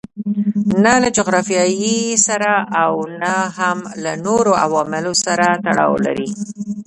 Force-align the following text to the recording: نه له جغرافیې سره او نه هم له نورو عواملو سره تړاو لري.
نه 0.83 0.93
له 1.03 1.09
جغرافیې 1.17 1.99
سره 2.27 2.53
او 2.83 2.93
نه 3.21 3.35
هم 3.57 3.77
له 4.03 4.13
نورو 4.25 4.51
عواملو 4.63 5.13
سره 5.25 5.45
تړاو 5.65 5.93
لري. 6.05 6.29